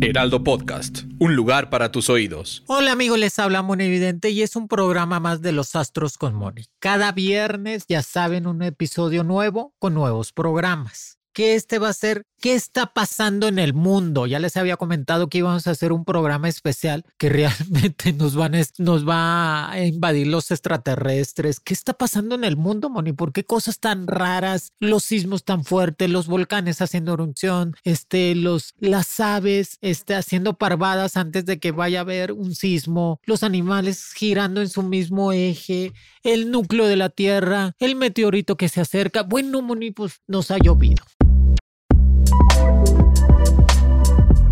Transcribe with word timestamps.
Heraldo 0.00 0.44
Podcast, 0.44 1.00
un 1.18 1.34
lugar 1.34 1.68
para 1.68 1.90
tus 1.90 2.08
oídos. 2.08 2.62
Hola 2.68 2.92
amigos, 2.92 3.18
les 3.18 3.38
habla 3.38 3.62
Moni 3.62 3.84
Evidente 3.84 4.30
y 4.30 4.42
es 4.42 4.54
un 4.54 4.68
programa 4.68 5.20
más 5.20 5.42
de 5.42 5.52
los 5.52 5.74
Astros 5.74 6.16
con 6.16 6.34
Moni. 6.34 6.64
Cada 6.78 7.12
viernes, 7.12 7.86
ya 7.88 8.02
saben, 8.02 8.46
un 8.46 8.62
episodio 8.62 9.24
nuevo 9.24 9.74
con 9.78 9.94
nuevos 9.94 10.32
programas. 10.32 11.18
Que 11.36 11.54
este 11.54 11.78
va 11.78 11.90
a 11.90 11.92
ser 11.92 12.22
qué 12.40 12.54
está 12.54 12.86
pasando 12.94 13.46
en 13.46 13.58
el 13.58 13.74
mundo. 13.74 14.26
Ya 14.26 14.38
les 14.38 14.56
había 14.56 14.78
comentado 14.78 15.28
que 15.28 15.38
íbamos 15.38 15.66
a 15.66 15.72
hacer 15.72 15.92
un 15.92 16.06
programa 16.06 16.48
especial 16.48 17.04
que 17.18 17.28
realmente 17.28 18.14
nos, 18.14 18.34
van, 18.34 18.54
a- 18.54 18.62
nos 18.78 19.06
va 19.06 19.70
a 19.70 19.84
invadir 19.84 20.28
los 20.28 20.50
extraterrestres. 20.50 21.60
¿Qué 21.60 21.74
está 21.74 21.92
pasando 21.92 22.34
en 22.36 22.44
el 22.44 22.56
mundo, 22.56 22.88
Moni? 22.88 23.12
¿Por 23.12 23.32
qué 23.34 23.44
cosas 23.44 23.80
tan 23.80 24.06
raras? 24.06 24.72
Los 24.80 25.04
sismos 25.04 25.44
tan 25.44 25.62
fuertes, 25.64 26.08
los 26.08 26.26
volcanes 26.26 26.80
haciendo 26.80 27.12
erupción, 27.12 27.74
este, 27.84 28.34
los, 28.34 28.72
las 28.78 29.20
aves 29.20 29.76
este, 29.82 30.14
haciendo 30.14 30.54
parvadas 30.54 31.18
antes 31.18 31.44
de 31.44 31.58
que 31.58 31.70
vaya 31.70 31.98
a 31.98 32.02
haber 32.02 32.32
un 32.32 32.54
sismo, 32.54 33.20
los 33.26 33.42
animales 33.42 34.12
girando 34.14 34.62
en 34.62 34.70
su 34.70 34.82
mismo 34.82 35.32
eje, 35.32 35.92
el 36.26 36.50
núcleo 36.50 36.86
de 36.86 36.96
la 36.96 37.08
Tierra, 37.08 37.72
el 37.78 37.94
meteorito 37.94 38.56
que 38.56 38.68
se 38.68 38.80
acerca. 38.80 39.22
Bueno, 39.22 39.62
Moni, 39.62 39.92
pues 39.92 40.20
nos 40.26 40.50
ha 40.50 40.58
llovido. 40.58 41.04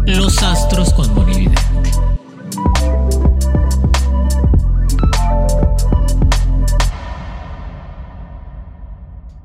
Los 0.06 0.42
astros 0.42 0.92
con 0.94 1.12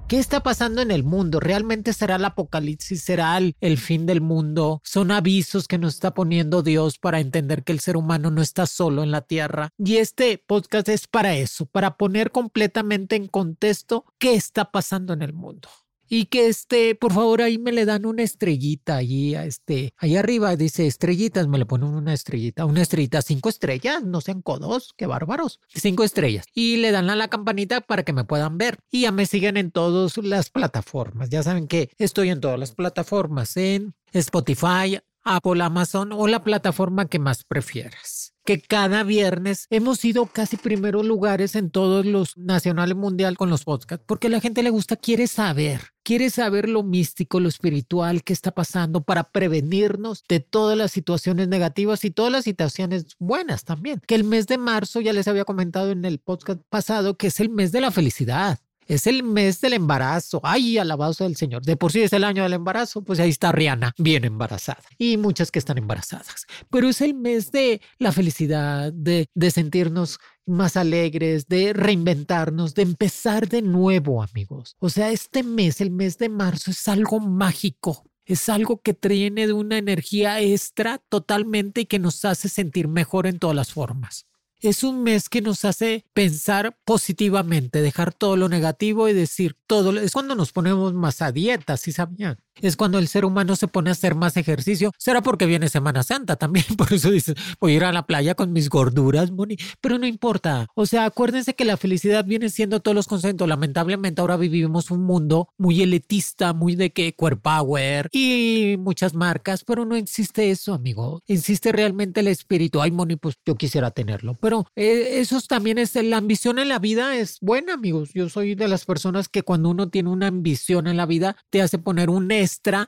¿Qué 0.09 0.17
está 0.17 0.41
pasando 0.41 0.81
en 0.81 0.89
el 0.89 1.03
mundo? 1.03 1.39
¿Realmente 1.39 1.93
será 1.93 2.15
el 2.15 2.25
apocalipsis? 2.25 3.03
¿Será 3.03 3.37
el, 3.37 3.55
el 3.61 3.77
fin 3.77 4.07
del 4.07 4.21
mundo? 4.21 4.81
¿Son 4.83 5.11
avisos 5.11 5.67
que 5.67 5.77
nos 5.77 5.93
está 5.93 6.15
poniendo 6.15 6.63
Dios 6.63 6.97
para 6.97 7.19
entender 7.19 7.63
que 7.63 7.73
el 7.73 7.79
ser 7.79 7.95
humano 7.95 8.31
no 8.31 8.41
está 8.41 8.65
solo 8.65 9.03
en 9.03 9.11
la 9.11 9.21
tierra? 9.21 9.69
Y 9.77 9.97
este 9.97 10.39
podcast 10.39 10.89
es 10.89 11.05
para 11.05 11.35
eso, 11.35 11.67
para 11.67 11.95
poner 11.95 12.31
completamente 12.31 13.17
en 13.17 13.27
contexto 13.27 14.03
qué 14.17 14.33
está 14.33 14.71
pasando 14.71 15.13
en 15.13 15.21
el 15.21 15.33
mundo. 15.33 15.69
Y 16.09 16.25
que 16.25 16.47
este, 16.47 16.95
por 16.95 17.13
favor, 17.13 17.41
ahí 17.41 17.57
me 17.59 17.71
le 17.71 17.85
dan 17.85 18.05
una 18.05 18.23
estrellita 18.23 18.97
allí, 18.97 19.35
este, 19.35 19.93
ahí 19.97 20.17
arriba 20.17 20.55
dice 20.55 20.87
estrellitas, 20.87 21.47
me 21.47 21.59
le 21.59 21.65
ponen 21.65 21.93
una 21.93 22.13
estrellita, 22.13 22.65
una 22.65 22.81
estrellita, 22.81 23.21
cinco 23.21 23.49
estrellas, 23.49 24.03
no 24.03 24.19
sean 24.19 24.41
codos, 24.41 24.93
qué 24.97 25.05
bárbaros, 25.05 25.59
cinco 25.73 26.03
estrellas. 26.03 26.45
Y 26.53 26.77
le 26.77 26.91
dan 26.91 27.09
a 27.09 27.15
la 27.15 27.27
campanita 27.27 27.81
para 27.81 28.03
que 28.03 28.13
me 28.13 28.23
puedan 28.23 28.57
ver. 28.57 28.79
Y 28.89 29.01
ya 29.01 29.11
me 29.11 29.27
siguen 29.27 29.55
en 29.55 29.71
todas 29.71 30.17
las 30.17 30.49
plataformas. 30.49 31.29
Ya 31.29 31.43
saben 31.43 31.67
que 31.67 31.91
estoy 31.97 32.29
en 32.29 32.41
todas 32.41 32.59
las 32.59 32.73
plataformas, 32.73 33.55
en 33.55 33.93
Spotify, 34.11 34.99
Apple, 35.23 35.63
Amazon 35.63 36.11
o 36.11 36.27
la 36.27 36.43
plataforma 36.43 37.07
que 37.07 37.19
más 37.19 37.43
prefieras. 37.43 38.33
Que 38.49 38.59
cada 38.59 39.03
viernes 39.03 39.67
hemos 39.69 40.03
ido 40.03 40.25
casi 40.25 40.57
primeros 40.57 41.05
lugares 41.05 41.53
en 41.53 41.69
todos 41.69 42.03
los 42.03 42.35
nacionales 42.35 42.97
mundial 42.97 43.37
con 43.37 43.51
los 43.51 43.63
podcasts, 43.63 44.03
porque 44.07 44.27
la 44.27 44.41
gente 44.41 44.63
le 44.63 44.71
gusta, 44.71 44.95
quiere 44.95 45.27
saber, 45.27 45.81
quiere 46.01 46.31
saber 46.31 46.67
lo 46.67 46.81
místico, 46.81 47.39
lo 47.39 47.47
espiritual, 47.47 48.23
qué 48.23 48.33
está 48.33 48.49
pasando 48.49 49.03
para 49.03 49.25
prevenirnos 49.25 50.23
de 50.27 50.39
todas 50.39 50.75
las 50.75 50.91
situaciones 50.91 51.47
negativas 51.47 52.03
y 52.05 52.09
todas 52.09 52.31
las 52.31 52.43
situaciones 52.43 53.05
buenas 53.19 53.65
también. 53.65 54.01
Que 54.07 54.15
el 54.15 54.23
mes 54.23 54.47
de 54.47 54.57
marzo, 54.57 54.99
ya 54.99 55.13
les 55.13 55.27
había 55.27 55.45
comentado 55.45 55.91
en 55.91 56.03
el 56.03 56.17
podcast 56.17 56.59
pasado, 56.69 57.17
que 57.17 57.27
es 57.27 57.39
el 57.39 57.49
mes 57.49 57.71
de 57.71 57.81
la 57.81 57.91
felicidad. 57.91 58.57
Es 58.89 59.05
el 59.05 59.21
mes 59.21 59.61
del 59.61 59.73
embarazo. 59.73 60.41
Ay, 60.43 60.79
alabado 60.79 61.13
sea 61.13 61.27
el 61.27 61.35
Señor. 61.35 61.61
De 61.63 61.77
por 61.77 61.91
sí 61.91 62.01
es 62.01 62.11
el 62.11 62.23
año 62.23 62.41
del 62.41 62.53
embarazo, 62.53 63.03
pues 63.03 63.19
ahí 63.19 63.29
está 63.29 63.51
Rihanna, 63.51 63.93
bien 63.99 64.25
embarazada. 64.25 64.81
Y 64.97 65.15
muchas 65.17 65.51
que 65.51 65.59
están 65.59 65.77
embarazadas. 65.77 66.47
Pero 66.71 66.89
es 66.89 66.99
el 67.01 67.13
mes 67.13 67.51
de 67.51 67.81
la 67.99 68.11
felicidad, 68.11 68.91
de, 68.91 69.27
de 69.35 69.51
sentirnos 69.51 70.17
más 70.47 70.75
alegres, 70.75 71.47
de 71.47 71.71
reinventarnos, 71.73 72.73
de 72.73 72.81
empezar 72.81 73.47
de 73.47 73.61
nuevo, 73.61 74.23
amigos. 74.23 74.75
O 74.79 74.89
sea, 74.89 75.11
este 75.11 75.43
mes, 75.43 75.81
el 75.81 75.91
mes 75.91 76.17
de 76.17 76.29
marzo, 76.29 76.71
es 76.71 76.87
algo 76.87 77.19
mágico. 77.19 78.09
Es 78.25 78.49
algo 78.49 78.81
que 78.81 78.95
tiene 78.95 79.53
una 79.53 79.77
energía 79.77 80.41
extra 80.41 80.99
totalmente 81.09 81.81
y 81.81 81.85
que 81.85 81.99
nos 81.99 82.25
hace 82.25 82.49
sentir 82.49 82.87
mejor 82.87 83.27
en 83.27 83.37
todas 83.37 83.55
las 83.55 83.71
formas. 83.71 84.25
Es 84.61 84.83
un 84.83 85.03
mes 85.03 85.29
que 85.29 85.41
nos 85.41 85.63
hace 85.63 86.05
pensar 86.13 86.77
positivamente, 86.83 87.81
dejar 87.81 88.13
todo 88.13 88.35
lo 88.35 88.49
negativo 88.49 89.07
y 89.07 89.13
decir 89.13 89.55
todo. 89.67 89.97
Es 89.97 90.11
cuando 90.11 90.35
nos 90.35 90.51
ponemos 90.51 90.93
más 90.93 91.21
a 91.21 91.31
dieta, 91.31 91.77
¿sí 91.77 91.93
sabían? 91.93 92.37
Es 92.55 92.75
cuando 92.75 92.99
el 92.99 93.07
ser 93.07 93.25
humano 93.25 93.55
se 93.55 93.67
pone 93.67 93.89
a 93.89 93.93
hacer 93.93 94.15
más 94.15 94.35
ejercicio. 94.37 94.91
Será 94.97 95.21
porque 95.21 95.45
viene 95.45 95.69
Semana 95.69 96.03
Santa 96.03 96.35
también. 96.35 96.65
Por 96.77 96.91
eso 96.91 97.11
dices, 97.11 97.35
voy 97.59 97.73
a 97.73 97.75
ir 97.75 97.83
a 97.85 97.91
la 97.91 98.05
playa 98.05 98.35
con 98.35 98.51
mis 98.51 98.69
gorduras, 98.69 99.31
Moni. 99.31 99.57
Pero 99.81 99.97
no 99.97 100.05
importa. 100.05 100.67
O 100.75 100.85
sea, 100.85 101.05
acuérdense 101.05 101.55
que 101.55 101.65
la 101.65 101.77
felicidad 101.77 102.25
viene 102.25 102.49
siendo 102.49 102.79
todos 102.79 102.95
los 102.95 103.07
conceptos. 103.07 103.47
Lamentablemente 103.47 104.21
ahora 104.21 104.37
vivimos 104.37 104.91
un 104.91 105.03
mundo 105.03 105.49
muy 105.57 105.81
elitista, 105.81 106.53
muy 106.53 106.75
de 106.75 106.91
que 106.91 107.13
power 107.41 108.09
y 108.11 108.75
muchas 108.79 109.13
marcas, 109.13 109.63
pero 109.63 109.85
no 109.85 109.95
existe 109.95 110.51
eso, 110.51 110.73
amigo. 110.73 111.21
Existe 111.27 111.71
realmente 111.71 112.21
el 112.21 112.27
espíritu. 112.27 112.81
Ay, 112.81 112.91
Moni, 112.91 113.15
pues 113.15 113.35
yo 113.45 113.55
quisiera 113.55 113.91
tenerlo. 113.91 114.37
Pero 114.41 114.65
eh, 114.75 115.19
eso 115.19 115.39
también 115.41 115.77
es 115.77 115.95
la 115.95 116.17
ambición 116.17 116.59
en 116.59 116.69
la 116.69 116.79
vida 116.79 117.15
es 117.15 117.39
buena, 117.41 117.73
amigos. 117.73 118.11
Yo 118.13 118.29
soy 118.29 118.55
de 118.55 118.67
las 118.67 118.85
personas 118.85 119.29
que 119.29 119.43
cuando 119.43 119.69
uno 119.69 119.89
tiene 119.89 120.09
una 120.09 120.27
ambición 120.27 120.87
en 120.87 120.97
la 120.97 121.05
vida 121.05 121.35
te 121.49 121.61
hace 121.61 121.77
poner 121.77 122.09
un 122.09 122.31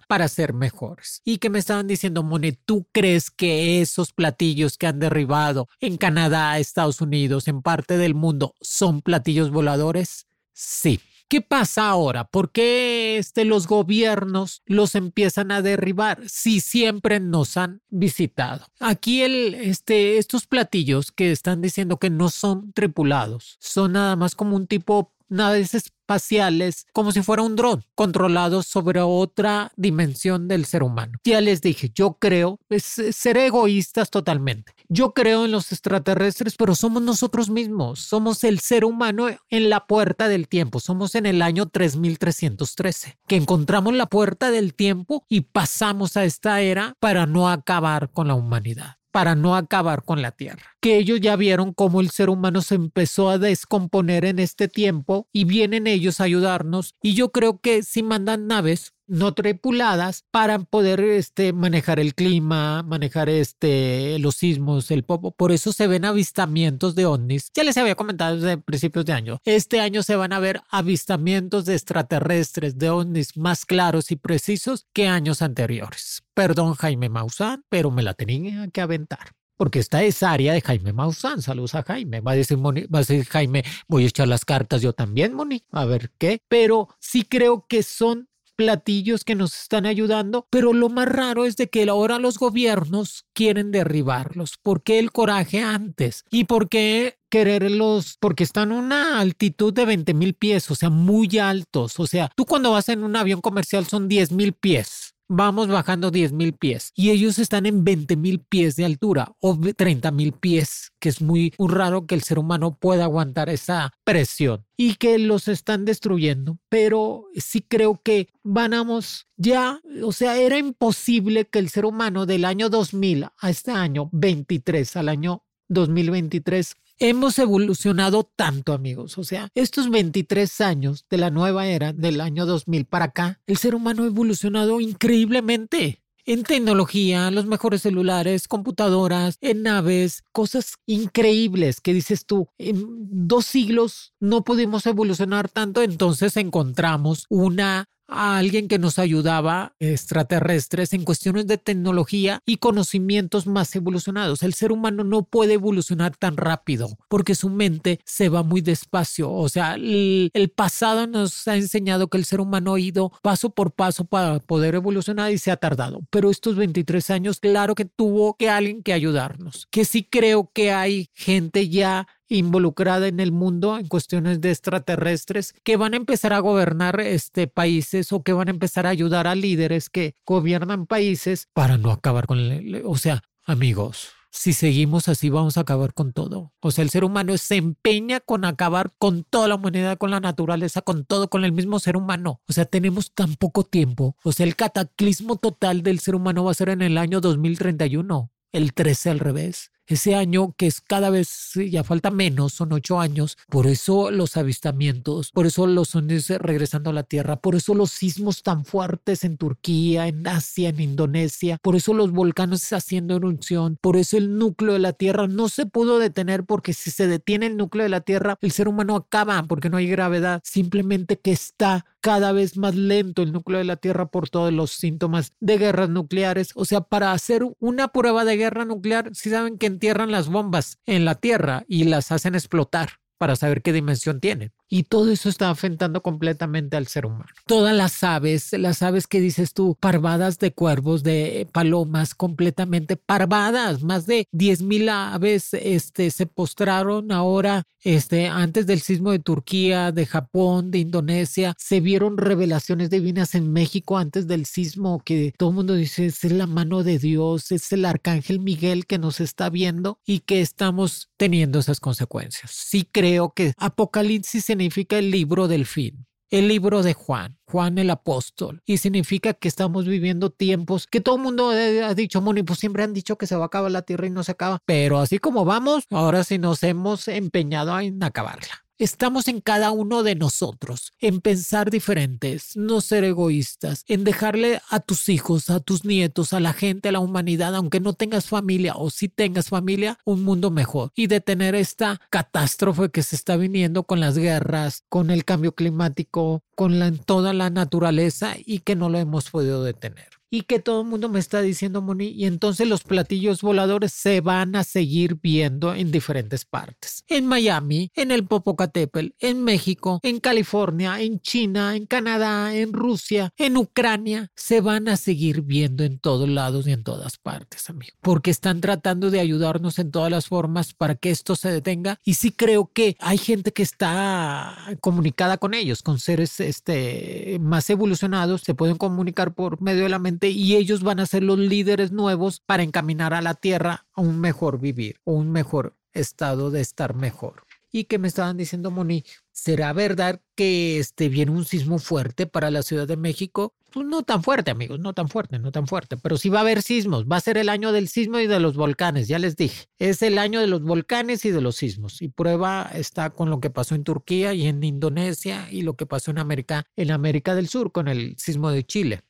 para 0.07 0.27
ser 0.27 0.53
mejores. 0.53 1.21
Y 1.23 1.37
que 1.37 1.49
me 1.49 1.59
estaban 1.59 1.87
diciendo, 1.87 2.23
Moni, 2.23 2.53
¿tú 2.53 2.87
crees 2.91 3.29
que 3.29 3.81
esos 3.81 4.13
platillos 4.13 4.77
que 4.77 4.87
han 4.87 4.99
derribado 4.99 5.67
en 5.79 5.97
Canadá, 5.97 6.57
Estados 6.57 7.01
Unidos, 7.01 7.47
en 7.47 7.61
parte 7.61 7.97
del 7.97 8.15
mundo, 8.15 8.55
son 8.61 9.01
platillos 9.01 9.51
voladores? 9.51 10.27
Sí. 10.53 10.99
¿Qué 11.31 11.39
pasa 11.39 11.87
ahora? 11.87 12.25
¿Por 12.25 12.51
qué 12.51 13.17
este, 13.17 13.45
los 13.45 13.65
gobiernos 13.65 14.63
los 14.65 14.95
empiezan 14.95 15.53
a 15.53 15.61
derribar 15.61 16.19
si 16.27 16.59
siempre 16.59 17.21
nos 17.21 17.55
han 17.55 17.81
visitado? 17.89 18.65
Aquí 18.81 19.21
el, 19.21 19.55
este, 19.55 20.17
estos 20.17 20.45
platillos 20.45 21.13
que 21.13 21.31
están 21.31 21.61
diciendo 21.61 21.95
que 21.95 22.09
no 22.09 22.27
son 22.27 22.73
tripulados, 22.73 23.55
son 23.61 23.93
nada 23.93 24.17
más 24.17 24.35
como 24.35 24.57
un 24.57 24.67
tipo 24.67 25.13
naves 25.31 25.73
espaciales 25.73 26.85
como 26.93 27.11
si 27.11 27.23
fuera 27.23 27.41
un 27.41 27.55
dron 27.55 27.83
controlado 27.95 28.63
sobre 28.63 29.01
otra 29.01 29.71
dimensión 29.75 30.47
del 30.47 30.65
ser 30.65 30.83
humano. 30.83 31.17
Ya 31.23 31.41
les 31.41 31.61
dije, 31.61 31.91
yo 31.93 32.17
creo, 32.19 32.59
ser 32.77 33.37
egoístas 33.37 34.09
totalmente. 34.09 34.73
Yo 34.89 35.13
creo 35.13 35.45
en 35.45 35.51
los 35.51 35.71
extraterrestres, 35.71 36.55
pero 36.57 36.75
somos 36.75 37.01
nosotros 37.01 37.49
mismos, 37.49 37.99
somos 37.99 38.43
el 38.43 38.59
ser 38.59 38.83
humano 38.83 39.27
en 39.49 39.69
la 39.69 39.87
puerta 39.87 40.27
del 40.27 40.49
tiempo, 40.49 40.79
somos 40.79 41.15
en 41.15 41.25
el 41.25 41.41
año 41.41 41.67
3313, 41.67 43.17
que 43.25 43.37
encontramos 43.37 43.93
la 43.93 44.07
puerta 44.07 44.51
del 44.51 44.73
tiempo 44.73 45.23
y 45.29 45.41
pasamos 45.41 46.17
a 46.17 46.25
esta 46.25 46.61
era 46.61 46.93
para 46.99 47.25
no 47.25 47.49
acabar 47.49 48.11
con 48.11 48.27
la 48.27 48.35
humanidad 48.35 49.00
para 49.11 49.35
no 49.35 49.55
acabar 49.55 50.03
con 50.03 50.21
la 50.21 50.31
Tierra. 50.31 50.63
Que 50.79 50.97
ellos 50.97 51.19
ya 51.21 51.35
vieron 51.35 51.73
cómo 51.73 52.01
el 52.01 52.09
ser 52.09 52.29
humano 52.29 52.61
se 52.61 52.75
empezó 52.75 53.29
a 53.29 53.37
descomponer 53.37 54.25
en 54.25 54.39
este 54.39 54.67
tiempo 54.67 55.27
y 55.31 55.45
vienen 55.45 55.87
ellos 55.87 56.19
a 56.19 56.25
ayudarnos 56.25 56.95
y 57.01 57.13
yo 57.13 57.31
creo 57.31 57.59
que 57.59 57.83
si 57.83 58.03
mandan 58.03 58.47
naves 58.47 58.93
no 59.11 59.33
tripuladas 59.33 60.23
para 60.31 60.57
poder 60.59 61.01
este, 61.01 61.51
manejar 61.51 61.99
el 61.99 62.15
clima, 62.15 62.81
manejar 62.81 63.27
este, 63.27 64.17
los 64.19 64.35
sismos, 64.35 64.89
el 64.89 65.03
popo. 65.03 65.31
Por 65.31 65.51
eso 65.51 65.73
se 65.73 65.87
ven 65.87 66.05
avistamientos 66.05 66.95
de 66.95 67.05
ovnis. 67.05 67.51
Ya 67.53 67.65
les 67.65 67.75
había 67.75 67.95
comentado 67.95 68.37
desde 68.37 68.57
principios 68.57 69.05
de 69.05 69.11
año. 69.13 69.39
Este 69.43 69.81
año 69.81 70.01
se 70.01 70.15
van 70.15 70.31
a 70.31 70.39
ver 70.39 70.61
avistamientos 70.69 71.65
de 71.65 71.73
extraterrestres, 71.73 72.77
de 72.77 72.89
ovnis 72.89 73.35
más 73.35 73.65
claros 73.65 74.11
y 74.11 74.15
precisos 74.15 74.87
que 74.93 75.07
años 75.07 75.41
anteriores. 75.41 76.23
Perdón, 76.33 76.75
Jaime 76.75 77.09
Maussan, 77.09 77.65
pero 77.67 77.91
me 77.91 78.03
la 78.03 78.13
tenía 78.13 78.67
que 78.69 78.79
aventar 78.79 79.33
porque 79.61 79.77
esta 79.77 80.01
es 80.01 80.23
área 80.23 80.53
de 80.53 80.61
Jaime 80.61 80.91
Maussan. 80.91 81.43
Saludos 81.43 81.75
a 81.75 81.83
Jaime. 81.83 82.19
Va 82.19 82.31
a 82.31 82.35
decir, 82.35 82.57
Moni, 82.57 82.81
va 82.87 82.97
a 82.97 83.01
decir 83.01 83.23
Jaime, 83.27 83.63
voy 83.87 84.05
a 84.05 84.07
echar 84.07 84.27
las 84.27 84.43
cartas 84.43 84.81
yo 84.81 84.93
también, 84.93 85.35
Moni, 85.35 85.63
a 85.69 85.85
ver 85.85 86.09
qué. 86.17 86.41
Pero 86.47 86.87
sí 86.99 87.21
creo 87.21 87.67
que 87.69 87.83
son 87.83 88.27
platillos 88.61 89.23
que 89.23 89.33
nos 89.33 89.59
están 89.59 89.87
ayudando, 89.87 90.45
pero 90.51 90.71
lo 90.71 90.87
más 90.87 91.07
raro 91.07 91.45
es 91.45 91.55
de 91.55 91.67
que 91.67 91.89
ahora 91.89 92.19
los 92.19 92.37
gobiernos 92.37 93.25
quieren 93.33 93.71
derribarlos. 93.71 94.59
¿Por 94.61 94.83
qué 94.83 94.99
el 94.99 95.11
coraje 95.11 95.63
antes? 95.63 96.25
¿Y 96.29 96.43
por 96.43 96.69
qué 96.69 97.17
quererlos? 97.31 98.17
Porque 98.19 98.43
están 98.43 98.71
a 98.71 98.75
una 98.75 99.19
altitud 99.19 99.73
de 99.73 99.85
20 99.85 100.13
mil 100.13 100.35
pies, 100.35 100.69
o 100.69 100.75
sea, 100.75 100.91
muy 100.91 101.39
altos. 101.39 101.99
O 101.99 102.05
sea, 102.05 102.29
tú 102.35 102.45
cuando 102.45 102.69
vas 102.71 102.87
en 102.89 103.03
un 103.03 103.15
avión 103.15 103.41
comercial 103.41 103.87
son 103.87 104.07
10 104.07 104.31
mil 104.31 104.53
pies 104.53 105.15
vamos 105.33 105.69
bajando 105.69 106.11
10 106.11 106.33
mil 106.33 106.51
pies 106.51 106.91
y 106.93 107.09
ellos 107.09 107.39
están 107.39 107.65
en 107.65 107.85
20 107.85 108.17
mil 108.17 108.41
pies 108.41 108.75
de 108.75 108.83
altura 108.83 109.31
o 109.39 109.57
30 109.57 110.11
mil 110.11 110.33
pies, 110.33 110.91
que 110.99 111.07
es 111.07 111.21
muy, 111.21 111.53
raro 111.57 112.05
que 112.05 112.15
el 112.15 112.21
ser 112.21 112.37
humano 112.37 112.77
pueda 112.77 113.05
aguantar 113.05 113.49
esa 113.49 113.93
presión 114.03 114.65
y 114.75 114.95
que 114.95 115.17
los 115.19 115.47
están 115.47 115.85
destruyendo. 115.85 116.57
Pero 116.67 117.27
sí 117.35 117.61
creo 117.61 118.01
que 118.03 118.27
vanamos 118.43 119.27
ya, 119.37 119.79
o 120.03 120.11
sea, 120.11 120.37
era 120.37 120.57
imposible 120.57 121.45
que 121.45 121.59
el 121.59 121.69
ser 121.69 121.85
humano 121.85 122.25
del 122.25 122.43
año 122.43 122.69
2000 122.69 123.27
a 123.37 123.49
este 123.49 123.71
año 123.71 124.09
23, 124.11 124.97
al 124.97 125.07
año 125.07 125.45
2023, 125.69 126.75
hemos 127.01 127.39
evolucionado 127.39 128.30
tanto, 128.36 128.74
amigos. 128.74 129.18
O 129.18 129.24
sea, 129.24 129.50
estos 129.56 129.89
23 129.89 130.62
años 130.62 131.06
de 131.09 131.18
la 131.18 131.31
nueva 131.31 131.68
era, 131.68 131.94
del 131.94 132.21
año 132.21 132.45
2000 132.45 132.86
para 132.86 133.06
acá, 133.06 133.42
el 133.48 133.57
ser 133.57 133.74
humano 133.74 134.03
ha 134.03 134.07
evolucionado 134.07 134.80
increíblemente. 134.80 136.03
En 136.24 136.44
tecnología, 136.44 137.31
los 137.31 137.48
mejores 137.48 137.81
celulares, 137.81 138.48
computadoras, 138.48 139.38
en 139.42 139.63
naves, 139.63 140.24
cosas 140.31 140.75
increíbles 140.86 141.81
que 141.81 141.95
dices 141.95 142.27
tú, 142.27 142.48
en 142.59 142.86
dos 143.27 143.48
siglos 143.48 144.13
no 144.19 144.44
pudimos 144.44 144.86
evolucionar 144.86 145.50
tanto, 145.50 145.81
entonces 145.81 146.38
encontramos 146.38 147.25
una 147.30 147.86
a 148.11 148.37
alguien 148.37 148.67
que 148.67 148.77
nos 148.77 148.99
ayudaba 148.99 149.73
extraterrestres 149.79 150.93
en 150.93 151.03
cuestiones 151.03 151.47
de 151.47 151.57
tecnología 151.57 152.39
y 152.45 152.57
conocimientos 152.57 153.47
más 153.47 153.75
evolucionados. 153.75 154.43
El 154.43 154.53
ser 154.53 154.71
humano 154.71 155.03
no 155.03 155.23
puede 155.23 155.53
evolucionar 155.53 156.15
tan 156.17 156.37
rápido 156.37 156.89
porque 157.07 157.35
su 157.35 157.49
mente 157.49 157.99
se 158.05 158.29
va 158.29 158.43
muy 158.43 158.61
despacio. 158.61 159.31
O 159.31 159.49
sea, 159.49 159.75
el, 159.75 160.31
pasado 160.55 161.07
nos 161.07 161.47
ha 161.47 161.55
enseñado 161.55 162.09
que 162.09 162.17
el 162.17 162.25
ser 162.25 162.41
humano 162.41 162.73
ha 162.73 162.79
ido 162.79 163.11
paso 163.21 163.51
por 163.51 163.71
paso 163.71 164.05
para 164.05 164.39
poder 164.39 164.75
evolucionar 164.75 165.31
y 165.31 165.37
se 165.37 165.49
ha 165.49 165.57
tardado. 165.57 166.01
Pero 166.09 166.29
estos 166.29 166.55
23 166.55 167.09
años, 167.09 167.39
claro 167.39 167.73
que 167.73 167.85
tuvo 167.85 168.35
que 168.35 168.49
alguien 168.49 168.83
que 168.83 168.93
ayudarnos. 168.93 169.67
Que 169.71 169.85
sí 169.85 170.03
creo 170.03 170.51
que 170.53 170.71
hay 170.71 171.09
gente 171.13 171.69
ya 171.69 172.07
involucrada 172.31 173.07
en 173.07 173.19
el 173.19 173.31
mundo 173.31 173.77
en 173.77 173.87
cuestiones 173.87 174.41
de 174.41 174.51
extraterrestres 174.51 175.53
que 175.63 175.75
van 175.75 175.93
a 175.93 175.97
empezar 175.97 176.33
a 176.33 176.39
gobernar 176.39 176.99
este 177.01 177.47
países 177.47 178.11
o 178.11 178.23
que 178.23 178.33
van 178.33 178.47
a 178.47 178.51
empezar 178.51 178.87
a 178.87 178.89
ayudar 178.89 179.27
a 179.27 179.35
líderes 179.35 179.89
que 179.89 180.15
gobiernan 180.25 180.87
países 180.87 181.49
para 181.53 181.77
no 181.77 181.91
acabar 181.91 182.25
con 182.27 182.39
el, 182.39 182.83
o 182.85 182.95
sea, 182.97 183.21
amigos, 183.43 184.09
si 184.29 184.53
seguimos 184.53 185.09
así 185.09 185.29
vamos 185.29 185.57
a 185.57 185.61
acabar 185.61 185.93
con 185.93 186.13
todo. 186.13 186.53
O 186.61 186.71
sea, 186.71 186.83
el 186.83 186.89
ser 186.89 187.03
humano 187.03 187.37
se 187.37 187.57
empeña 187.57 188.21
con 188.21 188.45
acabar 188.45 188.93
con 188.97 189.23
toda 189.25 189.49
la 189.49 189.55
humanidad, 189.55 189.97
con 189.97 190.09
la 190.09 190.21
naturaleza, 190.21 190.81
con 190.81 191.03
todo, 191.03 191.29
con 191.29 191.43
el 191.43 191.51
mismo 191.51 191.79
ser 191.79 191.97
humano. 191.97 192.41
O 192.47 192.53
sea, 192.53 192.63
tenemos 192.63 193.11
tan 193.13 193.35
poco 193.35 193.65
tiempo. 193.65 194.15
O 194.23 194.31
sea, 194.31 194.45
el 194.45 194.55
cataclismo 194.55 195.35
total 195.35 195.83
del 195.83 195.99
ser 195.99 196.15
humano 196.15 196.45
va 196.45 196.51
a 196.51 196.55
ser 196.55 196.69
en 196.69 196.81
el 196.81 196.97
año 196.97 197.19
2031, 197.19 198.31
el 198.53 198.73
13 198.73 199.09
al 199.09 199.19
revés 199.19 199.71
ese 199.95 200.15
año 200.15 200.53
que 200.57 200.67
es 200.67 200.81
cada 200.81 201.09
vez, 201.09 201.51
ya 201.55 201.83
falta 201.83 202.11
menos, 202.11 202.53
son 202.53 202.73
ocho 202.73 202.99
años, 202.99 203.38
por 203.49 203.67
eso 203.67 204.11
los 204.11 204.38
avistamientos, 204.38 205.31
por 205.31 205.45
eso 205.45 205.67
los 205.67 205.89
sonidos 205.89 206.29
regresando 206.29 206.89
a 206.89 206.93
la 206.93 207.03
Tierra, 207.03 207.38
por 207.38 207.55
eso 207.55 207.73
los 207.73 207.91
sismos 207.91 208.43
tan 208.43 208.65
fuertes 208.65 209.23
en 209.23 209.38
Turquía, 209.38 210.07
en 210.07 210.27
Asia, 210.27 210.69
en 210.69 210.79
Indonesia, 210.79 211.57
por 211.61 211.75
eso 211.75 211.93
los 211.93 212.11
volcanes 212.11 212.71
haciendo 212.73 213.15
erupción, 213.15 213.77
por 213.81 213.97
eso 213.97 214.17
el 214.17 214.38
núcleo 214.38 214.73
de 214.73 214.79
la 214.79 214.93
Tierra 214.93 215.27
no 215.27 215.49
se 215.49 215.65
pudo 215.65 215.99
detener 215.99 216.43
porque 216.45 216.73
si 216.73 216.91
se 216.91 217.07
detiene 217.07 217.47
el 217.47 217.57
núcleo 217.57 217.83
de 217.83 217.89
la 217.89 218.01
Tierra, 218.01 218.38
el 218.41 218.51
ser 218.51 218.67
humano 218.67 218.95
acaba 218.95 219.43
porque 219.43 219.69
no 219.69 219.77
hay 219.77 219.88
gravedad, 219.88 220.41
simplemente 220.43 221.17
que 221.17 221.31
está 221.31 221.85
cada 222.01 222.31
vez 222.31 222.57
más 222.57 222.75
lento 222.75 223.21
el 223.21 223.31
núcleo 223.31 223.59
de 223.59 223.65
la 223.65 223.77
Tierra 223.77 224.07
por 224.07 224.30
todos 224.30 224.51
los 224.51 224.71
síntomas 224.71 225.33
de 225.39 225.57
guerras 225.57 225.89
nucleares. 225.89 226.51
O 226.56 226.65
sea, 226.65 226.81
para 226.81 227.13
hacer 227.13 227.44
una 227.59 227.89
prueba 227.89 228.25
de 228.25 228.38
guerra 228.38 228.65
nuclear, 228.65 229.12
si 229.13 229.30
saben 229.30 229.57
que 229.57 229.68
entierran 229.68 230.12
las 230.12 230.27
bombas 230.27 230.80
en 230.86 231.06
la 231.06 231.15
Tierra 231.15 231.63
y 231.68 231.86
las 231.86 232.12
hacen 232.12 232.36
explotar 232.36 233.00
para 233.18 233.36
saber 233.36 233.62
qué 233.62 233.71
dimensión 233.71 234.19
tienen. 234.19 234.51
Y 234.73 234.83
todo 234.83 235.12
eso 235.12 235.27
está 235.27 235.50
afectando 235.50 236.01
completamente 236.01 236.77
al 236.77 236.88
ser 236.88 237.05
humano. 237.05 237.25
Todas 237.45 237.75
las 237.75 238.05
aves, 238.05 238.53
las 238.53 238.81
aves 238.81 239.05
que 239.05 239.19
dices 239.19 239.53
tú, 239.53 239.75
parvadas 239.77 240.39
de 240.39 240.53
cuervos, 240.53 241.03
de 241.03 241.45
palomas, 241.51 242.15
completamente 242.15 242.95
parvadas. 242.95 243.84
Más 243.84 244.05
de 244.05 244.29
10.000 244.31 244.89
aves 244.89 245.53
este, 245.53 246.10
se 246.10 246.25
postraron 246.25 247.12
ahora, 247.12 247.63
este, 247.84 248.29
antes 248.29 248.65
del 248.65 248.79
sismo 248.79 249.12
de 249.12 249.19
Turquía, 249.19 249.91
de 249.91 250.05
Japón, 250.05 250.72
de 250.72 250.79
Indonesia. 250.79 251.53
Se 251.57 251.81
vieron 251.81 252.17
revelaciones 252.17 252.89
divinas 252.89 253.36
en 253.36 253.51
México 253.51 253.98
antes 253.98 254.25
del 254.25 254.45
sismo, 254.45 255.01
que 255.03 255.34
todo 255.38 255.50
el 255.50 255.55
mundo 255.55 255.74
dice 255.74 256.05
es 256.05 256.24
la 256.24 256.48
mano 256.48 256.84
de 256.84 256.98
Dios, 256.98 257.51
es 257.51 257.74
el 257.74 257.84
arcángel 257.84 258.39
Miguel 258.39 258.86
que 258.86 259.00
nos 259.00 259.19
está 259.19 259.50
viendo 259.50 260.00
y 260.05 260.19
que 260.19 260.39
estamos 260.39 261.10
teniendo 261.17 261.60
esas 261.60 261.81
consecuencias. 261.81 262.51
Sí 262.51 262.88
creo 262.89 263.34
que 263.34 263.53
Apocalipsis 263.57 264.50
en 264.50 264.61
significa 264.62 265.00
el 265.00 265.10
libro 265.10 265.48
del 265.48 265.65
fin, 265.65 266.06
el 266.30 266.48
libro 266.48 266.84
de 266.84 266.94
Juan, 266.94 267.39
Juan 267.46 267.80
el 267.80 267.89
apóstol, 267.89 268.62
y 268.63 268.77
significa 268.77 269.34
que 269.34 269.48
estamos 269.48 269.88
viviendo 269.88 270.30
tiempos 270.30 270.86
que 270.86 271.01
todo 271.01 271.15
el 271.15 271.24
mundo 271.24 271.50
ha 271.50 271.94
dicho, 271.96 272.22
Moni, 272.22 272.44
pues 272.44 272.60
siempre 272.60 272.84
han 272.84 272.94
dicho 272.94 273.18
que 273.18 273.25
se 273.25 273.36
va 273.36 273.46
a 273.46 273.48
acabar 273.48 273.72
la 273.72 273.82
tierra 273.82 274.06
y 274.06 274.12
no 274.12 274.24
se 274.24 274.34
acaba, 274.34 274.60
pero 274.68 275.00
así 275.00 275.18
como 275.18 275.46
vamos, 275.46 275.86
ahora 275.89 276.24
sí 276.24 276.38
nos 276.38 276.62
hemos 276.62 277.08
empeñado 277.08 277.80
en 277.80 278.03
acabarla. 278.03 278.63
Estamos 278.81 279.27
en 279.27 279.41
cada 279.41 279.69
uno 279.69 280.01
de 280.01 280.15
nosotros, 280.15 280.91
en 280.97 281.21
pensar 281.21 281.69
diferentes, 281.69 282.57
no 282.57 282.81
ser 282.81 283.03
egoístas, 283.03 283.85
en 283.88 284.03
dejarle 284.03 284.59
a 284.71 284.79
tus 284.79 285.07
hijos, 285.07 285.51
a 285.51 285.59
tus 285.59 285.85
nietos, 285.85 286.33
a 286.33 286.39
la 286.39 286.51
gente, 286.51 286.89
a 286.89 286.91
la 286.91 287.00
humanidad, 287.00 287.53
aunque 287.53 287.79
no 287.79 287.93
tengas 287.93 288.25
familia 288.25 288.73
o 288.75 288.89
si 288.89 289.07
tengas 289.07 289.50
familia, 289.50 290.00
un 290.03 290.23
mundo 290.23 290.50
mejor 290.50 290.89
y 290.95 291.05
detener 291.05 291.53
esta 291.53 292.01
catástrofe 292.09 292.89
que 292.89 293.03
se 293.03 293.15
está 293.15 293.38
viniendo 293.38 293.83
con 293.83 294.00
las 294.00 294.17
guerras, 294.17 294.83
con 294.89 295.11
el 295.11 295.25
cambio 295.25 295.51
climático, 295.51 296.41
con 296.55 296.97
toda 297.05 297.33
la 297.33 297.51
naturaleza 297.51 298.33
y 298.43 298.61
que 298.61 298.75
no 298.75 298.89
lo 298.89 298.97
hemos 298.97 299.29
podido 299.29 299.63
detener. 299.63 300.20
Y 300.33 300.43
que 300.43 300.59
todo 300.59 300.81
el 300.81 300.88
mundo 300.88 301.09
me 301.09 301.19
está 301.19 301.41
diciendo, 301.41 301.81
Moni, 301.81 302.07
y 302.07 302.25
entonces 302.25 302.65
los 302.67 302.83
platillos 302.83 303.41
voladores 303.41 303.91
se 303.91 304.21
van 304.21 304.55
a 304.55 304.63
seguir 304.63 305.17
viendo 305.21 305.75
en 305.75 305.91
diferentes 305.91 306.45
partes. 306.45 307.03
En 307.09 307.27
Miami, 307.27 307.91
en 307.95 308.11
el 308.11 308.25
Popocatépetl, 308.25 309.09
en 309.19 309.43
México, 309.43 310.00
en 310.03 310.21
California, 310.21 311.01
en 311.01 311.19
China, 311.19 311.75
en 311.75 311.85
Canadá, 311.85 312.55
en 312.55 312.71
Rusia, 312.71 313.33
en 313.35 313.57
Ucrania, 313.57 314.31
se 314.33 314.61
van 314.61 314.88
a 314.88 314.95
seguir 314.95 315.41
viendo 315.41 315.83
en 315.83 316.00
todos 316.00 316.29
lados 316.29 316.65
y 316.65 316.71
en 316.71 316.85
todas 316.85 317.17
partes, 317.17 317.69
amigo, 317.69 317.97
porque 318.01 318.31
están 318.31 318.61
tratando 318.61 319.11
de 319.11 319.19
ayudarnos 319.19 319.79
en 319.79 319.91
todas 319.91 320.09
las 320.09 320.27
formas 320.27 320.73
para 320.73 320.95
que 320.95 321.09
esto 321.09 321.35
se 321.35 321.51
detenga 321.51 322.00
y 322.05 322.13
sí 322.13 322.31
creo 322.31 322.71
que 322.73 322.95
hay 323.00 323.17
gente 323.17 323.51
que 323.51 323.63
está 323.63 324.57
comunicada 324.79 325.38
con 325.38 325.53
ellos, 325.53 325.81
con 325.81 326.00
seres 326.00 326.39
este, 326.39 327.38
más 327.41 327.69
evolucionados, 327.69 328.43
se 328.43 328.55
pueden 328.55 328.77
comunicar 328.77 329.33
por 329.33 329.61
medio 329.61 329.83
de 329.83 329.89
la 329.89 330.00
mente 330.00 330.20
y 330.29 330.55
ellos 330.55 330.83
van 330.83 330.99
a 330.99 331.05
ser 331.05 331.23
los 331.23 331.39
líderes 331.39 331.91
nuevos 331.91 332.39
para 332.39 332.63
encaminar 332.63 333.13
a 333.13 333.21
la 333.21 333.33
Tierra 333.33 333.85
a 333.93 334.01
un 334.01 334.19
mejor 334.19 334.59
vivir 334.59 334.99
o 335.03 335.13
un 335.13 335.31
mejor 335.31 335.75
estado 335.93 336.51
de 336.51 336.61
estar 336.61 336.95
mejor. 336.95 337.45
Y 337.73 337.85
que 337.85 337.99
me 337.99 338.09
estaban 338.09 338.35
diciendo, 338.35 338.69
Moni, 338.69 339.05
¿será 339.31 339.71
verdad 339.71 340.19
que 340.35 340.77
este, 340.77 341.07
viene 341.07 341.31
un 341.31 341.45
sismo 341.45 341.79
fuerte 341.79 342.27
para 342.27 342.51
la 342.51 342.63
Ciudad 342.63 342.85
de 342.85 342.97
México? 342.97 343.55
Pues 343.71 343.87
no 343.87 344.03
tan 344.03 344.23
fuerte, 344.23 344.51
amigos, 344.51 344.79
no 344.79 344.91
tan 344.91 345.07
fuerte, 345.07 345.39
no 345.39 345.53
tan 345.53 345.67
fuerte, 345.67 345.95
pero 345.95 346.17
sí 346.17 346.27
va 346.27 346.39
a 346.39 346.41
haber 346.41 346.61
sismos, 346.61 347.05
va 347.05 347.15
a 347.15 347.21
ser 347.21 347.37
el 347.37 347.47
año 347.47 347.71
del 347.71 347.87
sismo 347.87 348.19
y 348.19 348.27
de 348.27 348.41
los 348.41 348.57
volcanes, 348.57 349.07
ya 349.07 349.17
les 349.19 349.37
dije, 349.37 349.67
es 349.79 350.01
el 350.01 350.17
año 350.17 350.41
de 350.41 350.47
los 350.47 350.61
volcanes 350.61 351.23
y 351.23 351.31
de 351.31 351.39
los 351.39 351.55
sismos. 351.55 352.01
Y 352.01 352.09
prueba 352.09 352.69
está 352.73 353.11
con 353.11 353.29
lo 353.29 353.39
que 353.39 353.49
pasó 353.49 353.75
en 353.75 353.85
Turquía 353.85 354.33
y 354.33 354.47
en 354.47 354.61
Indonesia 354.65 355.47
y 355.49 355.61
lo 355.61 355.77
que 355.77 355.85
pasó 355.85 356.11
en 356.11 356.19
América, 356.19 356.65
en 356.75 356.91
América 356.91 357.35
del 357.35 357.47
Sur 357.47 357.71
con 357.71 357.87
el 357.87 358.17
sismo 358.17 358.51
de 358.51 358.65
Chile 358.65 359.03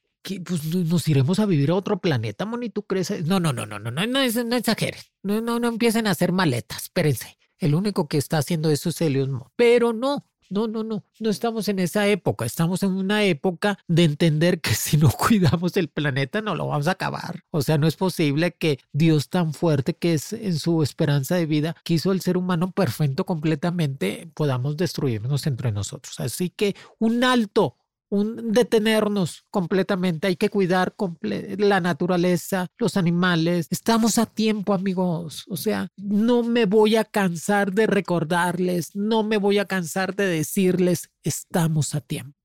pues 0.43 0.65
nos 0.73 1.07
iremos 1.07 1.39
a 1.39 1.45
vivir 1.45 1.71
a 1.71 1.75
otro 1.75 1.99
planeta, 1.99 2.45
Moni, 2.45 2.69
¿tú 2.69 2.83
crees? 2.83 3.25
No, 3.25 3.39
no, 3.39 3.53
no, 3.53 3.65
no, 3.65 3.79
no, 3.79 3.91
no, 3.91 4.05
no, 4.05 4.43
no 4.43 4.55
exageren. 4.55 5.01
No, 5.23 5.41
no, 5.41 5.59
no 5.59 5.67
empiecen 5.67 6.07
a 6.07 6.11
hacer 6.11 6.31
maletas, 6.31 6.83
espérense. 6.83 7.37
El 7.57 7.75
único 7.75 8.07
que 8.07 8.17
está 8.17 8.39
haciendo 8.39 8.71
eso 8.71 8.89
es 8.89 8.99
Helios 9.01 9.29
Pero 9.55 9.93
no, 9.93 10.25
no, 10.51 10.67
no, 10.67 10.83
no, 10.83 11.05
no 11.19 11.29
estamos 11.29 11.69
en 11.69 11.79
esa 11.79 12.07
época. 12.07 12.45
Estamos 12.45 12.83
en 12.83 12.91
una 12.91 13.23
época 13.23 13.79
de 13.87 14.03
entender 14.03 14.59
que 14.59 14.73
si 14.73 14.97
no 14.97 15.09
cuidamos 15.17 15.77
el 15.77 15.87
planeta 15.87 16.41
no 16.41 16.55
lo 16.55 16.67
vamos 16.67 16.87
a 16.87 16.91
acabar. 16.91 17.43
O 17.51 17.61
sea, 17.61 17.77
no 17.77 17.87
es 17.87 17.95
posible 17.95 18.51
que 18.51 18.79
Dios 18.91 19.29
tan 19.29 19.53
fuerte 19.53 19.95
que 19.95 20.13
es 20.13 20.33
en 20.33 20.59
su 20.59 20.83
esperanza 20.83 21.35
de 21.35 21.45
vida 21.45 21.75
quiso 21.83 22.11
el 22.11 22.21
ser 22.21 22.35
humano 22.35 22.71
perfecto 22.71 23.25
completamente 23.25 24.29
podamos 24.33 24.75
destruirnos 24.75 25.47
entre 25.47 25.71
nosotros. 25.71 26.19
Así 26.19 26.49
que 26.49 26.75
un 26.99 27.23
alto 27.23 27.77
un 28.11 28.51
detenernos 28.51 29.45
completamente, 29.49 30.27
hay 30.27 30.35
que 30.35 30.49
cuidar 30.49 30.93
la 31.21 31.79
naturaleza, 31.79 32.67
los 32.77 32.97
animales. 32.97 33.67
Estamos 33.69 34.17
a 34.17 34.25
tiempo, 34.25 34.73
amigos. 34.73 35.45
O 35.49 35.55
sea, 35.55 35.87
no 35.95 36.43
me 36.43 36.65
voy 36.65 36.97
a 36.97 37.05
cansar 37.05 37.71
de 37.71 37.87
recordarles, 37.87 38.95
no 38.95 39.23
me 39.23 39.37
voy 39.37 39.59
a 39.59 39.65
cansar 39.65 40.13
de 40.13 40.25
decirles, 40.25 41.09
estamos 41.23 41.95
a 41.95 42.01
tiempo. 42.01 42.37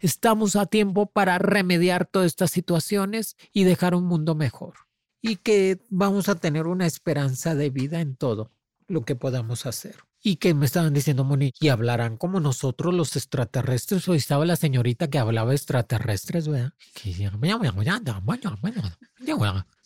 Estamos 0.00 0.56
a 0.56 0.66
tiempo 0.66 1.06
para 1.06 1.38
remediar 1.38 2.06
todas 2.06 2.26
estas 2.26 2.50
situaciones 2.50 3.36
y 3.52 3.62
dejar 3.62 3.94
un 3.94 4.04
mundo 4.06 4.34
mejor. 4.34 4.74
Y 5.22 5.36
que 5.36 5.80
vamos 5.90 6.28
a 6.28 6.34
tener 6.34 6.66
una 6.66 6.86
esperanza 6.86 7.54
de 7.54 7.70
vida 7.70 8.00
en 8.00 8.16
todo 8.16 8.50
lo 8.88 9.04
que 9.04 9.14
podamos 9.14 9.64
hacer 9.64 9.94
y 10.26 10.36
que 10.36 10.54
me 10.54 10.64
estaban 10.64 10.94
diciendo, 10.94 11.22
Moni, 11.22 11.52
y 11.60 11.68
hablarán 11.68 12.16
como 12.16 12.40
nosotros 12.40 12.94
los 12.94 13.14
extraterrestres. 13.14 14.08
Hoy 14.08 14.16
estaba 14.16 14.46
la 14.46 14.56
señorita 14.56 15.08
que 15.10 15.18
hablaba 15.18 15.52
extraterrestres, 15.52 16.48
¿verdad? 16.48 16.72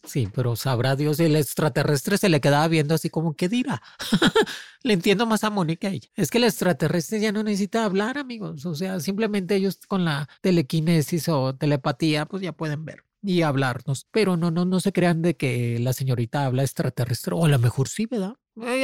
Sí, 0.04 0.28
pero 0.32 0.54
sabrá 0.54 0.94
Dios, 0.94 1.18
el 1.18 1.34
extraterrestre 1.34 2.18
se 2.18 2.28
le 2.28 2.40
quedaba 2.40 2.68
viendo 2.68 2.94
así 2.94 3.10
como, 3.10 3.34
¿qué 3.34 3.48
dirá? 3.48 3.82
le 4.84 4.92
entiendo 4.92 5.26
más 5.26 5.42
a 5.42 5.50
Moni 5.50 5.76
que 5.76 5.88
a 5.88 5.90
ella. 5.90 6.08
Es 6.14 6.30
que 6.30 6.38
el 6.38 6.44
extraterrestre 6.44 7.18
ya 7.18 7.32
no 7.32 7.42
necesita 7.42 7.84
hablar, 7.84 8.16
amigos. 8.16 8.64
O 8.64 8.76
sea, 8.76 9.00
simplemente 9.00 9.56
ellos 9.56 9.80
con 9.88 10.04
la 10.04 10.28
telequinesis 10.40 11.28
o 11.28 11.56
telepatía, 11.56 12.26
pues 12.26 12.44
ya 12.44 12.52
pueden 12.52 12.84
ver 12.84 13.04
y 13.22 13.42
hablarnos. 13.42 14.06
Pero 14.10 14.36
no, 14.36 14.50
no, 14.50 14.64
no 14.64 14.80
se 14.80 14.92
crean 14.92 15.20
de 15.22 15.36
que 15.36 15.78
la 15.80 15.92
señorita 15.92 16.46
habla 16.46 16.62
extraterrestre, 16.62 17.34
o 17.34 17.44
a 17.44 17.48
lo 17.48 17.58
mejor 17.58 17.88
sí, 17.88 18.06
¿verdad? 18.06 18.36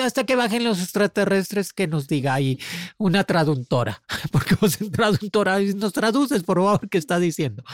Hasta 0.02 0.24
que 0.24 0.36
bajen 0.36 0.64
los 0.64 0.80
extraterrestres 0.80 1.72
que 1.72 1.86
nos 1.86 2.06
diga 2.08 2.34
ahí 2.34 2.58
una 2.98 3.24
traductora, 3.24 4.02
porque 4.32 4.54
vos 4.54 4.80
en 4.80 4.90
traductora 4.90 5.60
nos 5.60 5.92
traduces 5.92 6.42
por 6.42 6.58
favor 6.58 6.88
qué 6.88 6.98
está 6.98 7.18
diciendo. 7.18 7.64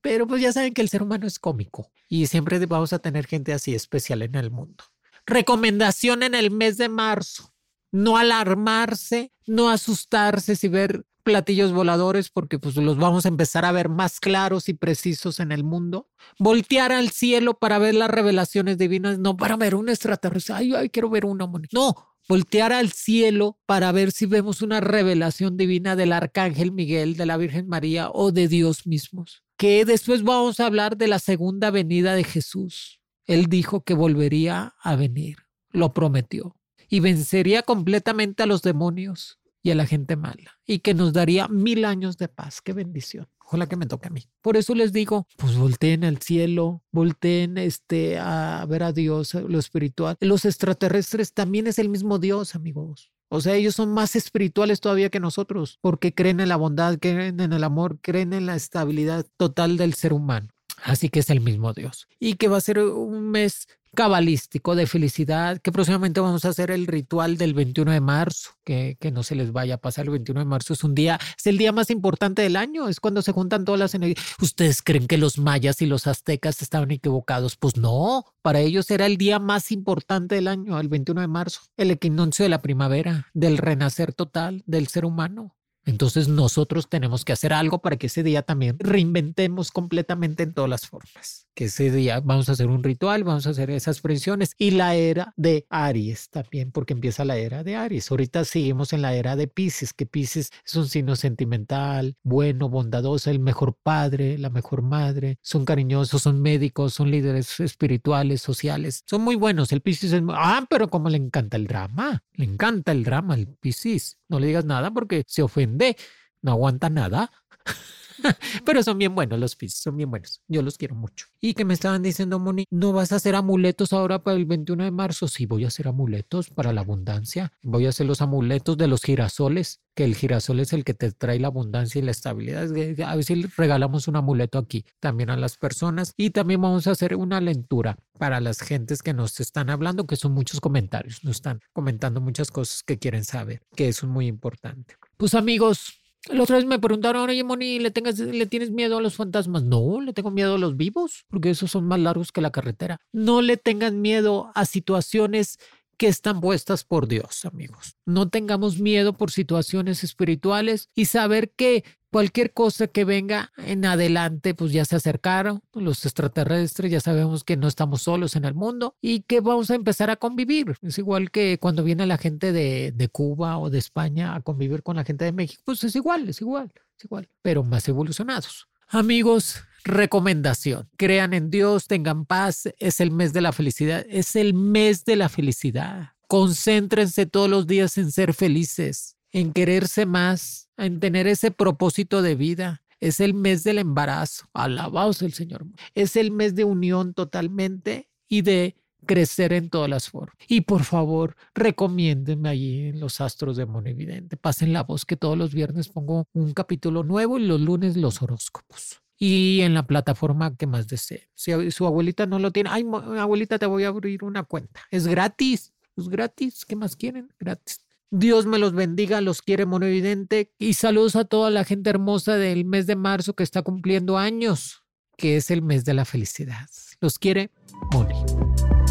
Pero 0.00 0.26
pues 0.26 0.40
ya 0.40 0.52
saben 0.52 0.74
que 0.74 0.82
el 0.82 0.88
ser 0.88 1.02
humano 1.02 1.26
es 1.26 1.38
cómico 1.38 1.90
y 2.08 2.26
siempre 2.26 2.64
vamos 2.66 2.92
a 2.92 2.98
tener 2.98 3.26
gente 3.26 3.52
así 3.52 3.74
especial 3.74 4.22
en 4.22 4.34
el 4.36 4.50
mundo. 4.50 4.84
Recomendación 5.26 6.22
en 6.22 6.34
el 6.34 6.50
mes 6.50 6.76
de 6.76 6.88
marzo. 6.88 7.52
No 7.90 8.16
alarmarse, 8.16 9.32
no 9.46 9.68
asustarse 9.68 10.54
si 10.54 10.68
ver 10.68 11.04
platillos 11.26 11.72
voladores 11.72 12.30
porque 12.30 12.60
pues 12.60 12.76
los 12.76 12.96
vamos 12.98 13.24
a 13.24 13.28
empezar 13.28 13.64
a 13.64 13.72
ver 13.72 13.88
más 13.88 14.20
claros 14.20 14.68
y 14.68 14.74
precisos 14.74 15.40
en 15.40 15.50
el 15.50 15.64
mundo. 15.64 16.08
Voltear 16.38 16.92
al 16.92 17.10
cielo 17.10 17.54
para 17.54 17.80
ver 17.80 17.96
las 17.96 18.08
revelaciones 18.08 18.78
divinas, 18.78 19.18
no 19.18 19.36
para 19.36 19.56
ver 19.56 19.74
un 19.74 19.88
extraterrestre, 19.88 20.54
ay, 20.54 20.74
ay, 20.74 20.88
quiero 20.88 21.10
ver 21.10 21.26
una 21.26 21.50
No, 21.72 21.96
voltear 22.28 22.72
al 22.72 22.92
cielo 22.92 23.58
para 23.66 23.90
ver 23.90 24.12
si 24.12 24.26
vemos 24.26 24.62
una 24.62 24.80
revelación 24.80 25.56
divina 25.56 25.96
del 25.96 26.12
arcángel 26.12 26.70
Miguel, 26.70 27.16
de 27.16 27.26
la 27.26 27.36
Virgen 27.36 27.66
María 27.66 28.08
o 28.12 28.30
de 28.30 28.46
Dios 28.46 28.86
mismos. 28.86 29.42
Que 29.56 29.84
después 29.84 30.22
vamos 30.22 30.60
a 30.60 30.66
hablar 30.66 30.96
de 30.96 31.08
la 31.08 31.18
segunda 31.18 31.72
venida 31.72 32.14
de 32.14 32.22
Jesús. 32.22 33.00
Él 33.24 33.46
dijo 33.46 33.80
que 33.80 33.94
volvería 33.94 34.76
a 34.80 34.94
venir, 34.94 35.38
lo 35.72 35.92
prometió, 35.92 36.54
y 36.88 37.00
vencería 37.00 37.62
completamente 37.62 38.44
a 38.44 38.46
los 38.46 38.62
demonios 38.62 39.40
y 39.66 39.72
a 39.72 39.74
la 39.74 39.84
gente 39.84 40.14
mala 40.14 40.60
y 40.64 40.78
que 40.78 40.94
nos 40.94 41.12
daría 41.12 41.48
mil 41.48 41.84
años 41.84 42.16
de 42.18 42.28
paz. 42.28 42.60
Qué 42.60 42.72
bendición. 42.72 43.26
Ojalá 43.44 43.66
que 43.66 43.74
me 43.74 43.86
toque 43.86 44.06
a 44.06 44.10
mí. 44.10 44.22
Por 44.40 44.56
eso 44.56 44.76
les 44.76 44.92
digo, 44.92 45.26
pues 45.36 45.56
volteen 45.56 46.04
al 46.04 46.18
cielo, 46.18 46.84
volteen 46.92 47.58
este, 47.58 48.16
a 48.16 48.64
ver 48.68 48.84
a 48.84 48.92
Dios, 48.92 49.34
lo 49.34 49.58
espiritual. 49.58 50.16
Los 50.20 50.44
extraterrestres 50.44 51.32
también 51.32 51.66
es 51.66 51.80
el 51.80 51.88
mismo 51.88 52.20
Dios, 52.20 52.54
amigos. 52.54 53.10
O 53.28 53.40
sea, 53.40 53.56
ellos 53.56 53.74
son 53.74 53.92
más 53.92 54.14
espirituales 54.14 54.78
todavía 54.80 55.10
que 55.10 55.18
nosotros, 55.18 55.80
porque 55.80 56.14
creen 56.14 56.38
en 56.38 56.48
la 56.48 56.56
bondad, 56.56 56.96
creen 57.00 57.40
en 57.40 57.52
el 57.52 57.64
amor, 57.64 57.98
creen 58.00 58.34
en 58.34 58.46
la 58.46 58.54
estabilidad 58.54 59.26
total 59.36 59.76
del 59.78 59.94
ser 59.94 60.12
humano. 60.12 60.48
Así 60.84 61.08
que 61.08 61.18
es 61.18 61.30
el 61.30 61.40
mismo 61.40 61.72
Dios. 61.72 62.06
Y 62.20 62.34
que 62.34 62.46
va 62.46 62.58
a 62.58 62.60
ser 62.60 62.78
un 62.78 63.30
mes 63.30 63.66
cabalístico 63.96 64.76
de 64.76 64.86
felicidad, 64.86 65.58
que 65.60 65.72
próximamente 65.72 66.20
vamos 66.20 66.44
a 66.44 66.50
hacer 66.50 66.70
el 66.70 66.86
ritual 66.86 67.36
del 67.36 67.54
21 67.54 67.90
de 67.90 68.00
marzo, 68.00 68.50
que, 68.64 68.96
que, 69.00 69.10
no 69.10 69.24
se 69.24 69.34
les 69.34 69.50
vaya 69.50 69.74
a 69.74 69.78
pasar 69.78 70.04
el 70.04 70.12
21 70.12 70.38
de 70.38 70.46
marzo, 70.46 70.74
es 70.74 70.84
un 70.84 70.94
día, 70.94 71.18
es 71.36 71.46
el 71.48 71.58
día 71.58 71.72
más 71.72 71.90
importante 71.90 72.42
del 72.42 72.54
año, 72.54 72.88
es 72.88 73.00
cuando 73.00 73.22
se 73.22 73.32
juntan 73.32 73.64
todas 73.64 73.80
las 73.80 73.94
energías. 73.94 74.24
¿Ustedes 74.40 74.82
creen 74.82 75.08
que 75.08 75.18
los 75.18 75.38
mayas 75.38 75.82
y 75.82 75.86
los 75.86 76.06
aztecas 76.06 76.62
estaban 76.62 76.92
equivocados? 76.92 77.56
Pues 77.56 77.76
no, 77.76 78.26
para 78.42 78.60
ellos 78.60 78.88
era 78.92 79.06
el 79.06 79.16
día 79.16 79.40
más 79.40 79.72
importante 79.72 80.36
del 80.36 80.46
año, 80.46 80.78
el 80.78 80.88
21 80.88 81.22
de 81.22 81.26
marzo, 81.26 81.62
el 81.76 81.90
equinoccio 81.90 82.44
de 82.44 82.50
la 82.50 82.62
primavera, 82.62 83.28
del 83.34 83.58
renacer 83.58 84.12
total 84.12 84.62
del 84.66 84.86
ser 84.86 85.04
humano. 85.04 85.56
Entonces 85.86 86.28
nosotros 86.28 86.88
tenemos 86.88 87.24
que 87.24 87.32
hacer 87.32 87.52
algo 87.52 87.80
para 87.80 87.96
que 87.96 88.08
ese 88.08 88.22
día 88.22 88.42
también 88.42 88.76
reinventemos 88.78 89.70
completamente 89.70 90.42
en 90.42 90.52
todas 90.52 90.68
las 90.68 90.86
formas. 90.86 91.45
Que 91.56 91.64
ese 91.64 91.90
día 91.90 92.20
vamos 92.20 92.50
a 92.50 92.52
hacer 92.52 92.66
un 92.66 92.84
ritual, 92.84 93.24
vamos 93.24 93.46
a 93.46 93.50
hacer 93.50 93.70
esas 93.70 94.02
presiones 94.02 94.54
y 94.58 94.72
la 94.72 94.94
era 94.94 95.32
de 95.38 95.64
Aries 95.70 96.28
también, 96.28 96.70
porque 96.70 96.92
empieza 96.92 97.24
la 97.24 97.38
era 97.38 97.64
de 97.64 97.76
Aries. 97.76 98.10
Ahorita 98.10 98.44
seguimos 98.44 98.92
en 98.92 99.00
la 99.00 99.14
era 99.14 99.36
de 99.36 99.48
Pisces, 99.48 99.94
que 99.94 100.04
Pisces 100.04 100.50
es 100.66 100.74
un 100.74 100.86
signo 100.86 101.16
sentimental, 101.16 102.14
bueno, 102.22 102.68
bondadoso, 102.68 103.30
el 103.30 103.40
mejor 103.40 103.74
padre, 103.82 104.36
la 104.36 104.50
mejor 104.50 104.82
madre, 104.82 105.38
son 105.40 105.64
cariñosos, 105.64 106.20
son 106.20 106.42
médicos, 106.42 106.92
son 106.92 107.10
líderes 107.10 107.58
espirituales, 107.58 108.42
sociales, 108.42 109.02
son 109.06 109.22
muy 109.22 109.34
buenos. 109.34 109.72
El 109.72 109.80
Pisces 109.80 110.12
es, 110.12 110.22
ah, 110.34 110.66
pero 110.68 110.90
como 110.90 111.08
le 111.08 111.16
encanta 111.16 111.56
el 111.56 111.66
drama, 111.66 112.22
le 112.34 112.44
encanta 112.44 112.92
el 112.92 113.02
drama 113.02 113.32
al 113.32 113.46
Pisces. 113.46 114.18
No 114.28 114.40
le 114.40 114.48
digas 114.48 114.66
nada 114.66 114.90
porque 114.90 115.24
se 115.26 115.40
ofende, 115.42 115.96
no 116.42 116.52
aguanta 116.52 116.90
nada. 116.90 117.30
Pero 118.64 118.82
son 118.82 118.98
bien 118.98 119.14
buenos 119.14 119.38
los 119.38 119.56
Pisces, 119.56 119.80
son 119.80 119.96
bien 119.96 120.10
buenos. 120.10 120.40
Yo 120.48 120.62
los 120.62 120.78
quiero 120.78 120.94
mucho. 120.94 121.26
Y 121.40 121.54
que 121.54 121.64
me 121.64 121.74
estaban 121.74 122.02
diciendo, 122.02 122.38
Moni, 122.38 122.64
¿no 122.70 122.92
vas 122.92 123.12
a 123.12 123.16
hacer 123.16 123.34
amuletos 123.34 123.92
ahora 123.92 124.22
para 124.22 124.36
el 124.36 124.46
21 124.46 124.84
de 124.84 124.90
marzo? 124.90 125.28
Sí, 125.28 125.46
voy 125.46 125.64
a 125.64 125.68
hacer 125.68 125.88
amuletos 125.88 126.50
para 126.50 126.72
la 126.72 126.80
abundancia. 126.80 127.52
Voy 127.62 127.86
a 127.86 127.90
hacer 127.90 128.06
los 128.06 128.22
amuletos 128.22 128.76
de 128.76 128.88
los 128.88 129.02
girasoles, 129.02 129.80
que 129.94 130.04
el 130.04 130.14
girasol 130.14 130.60
es 130.60 130.72
el 130.72 130.84
que 130.84 130.94
te 130.94 131.10
trae 131.12 131.40
la 131.40 131.48
abundancia 131.48 131.98
y 131.98 132.02
la 132.02 132.10
estabilidad. 132.10 132.68
A 133.08 133.22
si 133.22 133.42
regalamos 133.56 134.08
un 134.08 134.16
amuleto 134.16 134.58
aquí 134.58 134.84
también 135.00 135.30
a 135.30 135.36
las 135.36 135.56
personas. 135.56 136.12
Y 136.16 136.30
también 136.30 136.60
vamos 136.60 136.86
a 136.86 136.92
hacer 136.92 137.16
una 137.16 137.40
lectura 137.40 137.96
para 138.18 138.40
las 138.40 138.60
gentes 138.60 139.02
que 139.02 139.14
nos 139.14 139.40
están 139.40 139.70
hablando, 139.70 140.06
que 140.06 140.16
son 140.16 140.32
muchos 140.32 140.60
comentarios. 140.60 141.24
Nos 141.24 141.36
están 141.36 141.60
comentando 141.72 142.20
muchas 142.20 142.50
cosas 142.50 142.82
que 142.82 142.98
quieren 142.98 143.24
saber, 143.24 143.62
que 143.74 143.88
eso 143.88 144.06
es 144.06 144.12
muy 144.12 144.26
importante. 144.26 144.96
Pues 145.16 145.34
amigos, 145.34 145.98
La 146.28 146.42
otra 146.42 146.56
vez 146.56 146.64
me 146.64 146.78
preguntaron, 146.78 147.28
oye, 147.28 147.44
Moni, 147.44 147.78
¿le, 147.78 147.90
tengas, 147.90 148.18
¿le 148.18 148.46
tienes 148.46 148.70
miedo 148.70 148.98
a 148.98 149.00
los 149.00 149.14
fantasmas? 149.14 149.62
No, 149.62 150.00
le 150.00 150.12
tengo 150.12 150.30
miedo 150.30 150.56
a 150.56 150.58
los 150.58 150.76
vivos, 150.76 151.24
porque 151.28 151.50
esos 151.50 151.70
son 151.70 151.84
más 151.86 152.00
largos 152.00 152.32
que 152.32 152.40
la 152.40 152.50
carretera. 152.50 153.00
No 153.12 153.42
le 153.42 153.56
tengan 153.56 154.00
miedo 154.00 154.50
a 154.54 154.64
situaciones 154.64 155.58
que 155.96 156.08
están 156.08 156.40
puestas 156.40 156.84
por 156.84 157.08
Dios, 157.08 157.44
amigos. 157.44 157.96
No 158.04 158.28
tengamos 158.28 158.80
miedo 158.80 159.16
por 159.16 159.30
situaciones 159.30 160.04
espirituales 160.04 160.90
y 160.94 161.06
saber 161.06 161.52
que 161.56 161.84
cualquier 162.16 162.54
cosa 162.54 162.86
que 162.86 163.04
venga 163.04 163.52
en 163.58 163.84
adelante, 163.84 164.54
pues 164.54 164.72
ya 164.72 164.86
se 164.86 164.96
acercaron 164.96 165.60
los 165.74 166.06
extraterrestres, 166.06 166.90
ya 166.90 166.98
sabemos 166.98 167.44
que 167.44 167.58
no 167.58 167.68
estamos 167.68 168.00
solos 168.00 168.36
en 168.36 168.46
el 168.46 168.54
mundo 168.54 168.96
y 169.02 169.20
que 169.20 169.40
vamos 169.40 169.70
a 169.70 169.74
empezar 169.74 170.08
a 170.08 170.16
convivir. 170.16 170.78
Es 170.80 170.96
igual 170.96 171.30
que 171.30 171.58
cuando 171.58 171.84
viene 171.84 172.06
la 172.06 172.16
gente 172.16 172.52
de, 172.52 173.08
Cuba 173.12 173.58
o 173.58 173.68
de 173.68 173.76
España 173.76 174.34
a 174.34 174.40
convivir 174.40 174.82
con 174.82 174.96
la 174.96 175.04
gente 175.04 175.26
de 175.26 175.32
México, 175.32 175.62
pues 175.66 175.84
es 175.84 175.94
igual, 175.94 176.26
es 176.26 176.40
igual, 176.40 176.72
es 176.96 177.04
igual, 177.04 177.28
pero 177.42 177.62
más 177.62 177.86
evolucionados. 177.86 178.66
Amigos, 178.88 179.60
recomendación. 179.84 180.88
Crean 180.96 181.34
en 181.34 181.50
Dios, 181.50 181.86
tengan 181.86 182.24
paz. 182.24 182.70
Es 182.78 183.00
el 183.02 183.10
mes 183.10 183.34
de 183.34 183.42
la 183.42 183.52
felicidad. 183.52 184.06
Es 184.08 184.36
el 184.36 184.54
mes 184.54 185.04
de 185.04 185.16
la 185.16 185.28
felicidad. 185.28 186.12
Concéntrense 186.28 187.26
todos 187.26 187.50
los 187.50 187.66
días 187.66 187.98
en 187.98 188.10
ser 188.10 188.32
felices, 188.32 189.15
en 189.36 189.52
quererse 189.52 190.06
más, 190.06 190.70
en 190.78 190.98
tener 190.98 191.26
ese 191.26 191.50
propósito 191.50 192.22
de 192.22 192.34
vida. 192.34 192.82
Es 193.00 193.20
el 193.20 193.34
mes 193.34 193.64
del 193.64 193.78
embarazo. 193.78 194.46
Alabaos 194.54 195.20
el 195.20 195.34
Señor. 195.34 195.66
Es 195.94 196.16
el 196.16 196.30
mes 196.30 196.54
de 196.54 196.64
unión 196.64 197.12
totalmente 197.12 198.08
y 198.28 198.40
de 198.40 198.76
crecer 199.04 199.52
en 199.52 199.68
todas 199.68 199.90
las 199.90 200.08
formas. 200.08 200.34
Y 200.48 200.62
por 200.62 200.84
favor, 200.84 201.36
recomiéndenme 201.54 202.48
allí 202.48 202.86
en 202.86 202.98
los 202.98 203.20
astros 203.20 203.58
de 203.58 203.66
Monividente. 203.66 204.38
Pasen 204.38 204.72
la 204.72 204.84
voz 204.84 205.04
que 205.04 205.18
todos 205.18 205.36
los 205.36 205.52
viernes 205.52 205.90
pongo 205.90 206.26
un 206.32 206.54
capítulo 206.54 207.04
nuevo 207.04 207.38
y 207.38 207.44
los 207.44 207.60
lunes 207.60 207.94
los 207.98 208.22
horóscopos. 208.22 209.02
Y 209.18 209.60
en 209.60 209.74
la 209.74 209.86
plataforma 209.86 210.56
que 210.56 210.66
más 210.66 210.88
desee. 210.88 211.28
Si 211.34 211.70
su 211.72 211.86
abuelita 211.86 212.24
no 212.24 212.38
lo 212.38 212.52
tiene, 212.52 212.70
ay, 212.72 212.86
abuelita, 213.18 213.58
te 213.58 213.66
voy 213.66 213.84
a 213.84 213.88
abrir 213.88 214.24
una 214.24 214.44
cuenta. 214.44 214.80
Es 214.90 215.06
gratis, 215.06 215.74
es 215.94 216.08
gratis. 216.08 216.64
¿Qué 216.64 216.74
más 216.74 216.96
quieren? 216.96 217.28
Gratis. 217.38 217.85
Dios 218.10 218.46
me 218.46 218.58
los 218.58 218.72
bendiga, 218.72 219.20
los 219.20 219.42
quiere 219.42 219.66
Monividente. 219.66 220.52
Y 220.58 220.74
saludos 220.74 221.16
a 221.16 221.24
toda 221.24 221.50
la 221.50 221.64
gente 221.64 221.90
hermosa 221.90 222.36
del 222.36 222.64
mes 222.64 222.86
de 222.86 222.96
marzo 222.96 223.34
que 223.34 223.42
está 223.42 223.62
cumpliendo 223.62 224.18
años, 224.18 224.82
que 225.16 225.36
es 225.36 225.50
el 225.50 225.62
mes 225.62 225.84
de 225.84 225.94
la 225.94 226.04
felicidad. 226.04 226.68
Los 227.00 227.18
quiere 227.18 227.50
Moni. 227.92 228.14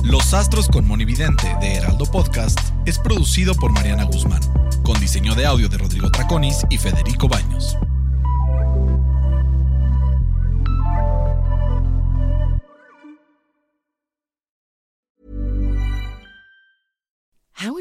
Los 0.03 0.33
Astros 0.33 0.67
con 0.67 0.87
Monividente 0.87 1.55
de 1.61 1.75
Heraldo 1.75 2.05
Podcast 2.05 2.59
es 2.85 2.99
producido 2.99 3.55
por 3.55 3.71
Mariana 3.71 4.03
Guzmán, 4.03 4.41
con 4.83 4.99
diseño 4.99 5.33
de 5.33 5.45
audio 5.45 5.67
de 5.69 5.77
Rodrigo 5.77 6.11
Traconis 6.11 6.65
y 6.69 6.77
Federico 6.77 7.27
Baños. 7.27 7.75